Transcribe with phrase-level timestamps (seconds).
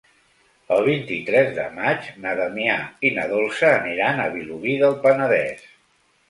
[0.75, 2.77] El vint-i-tres de maig na Damià
[3.09, 5.63] i na Dolça aniran a Vilobí del Penedès.